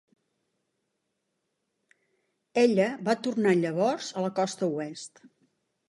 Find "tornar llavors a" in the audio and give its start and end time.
3.29-4.29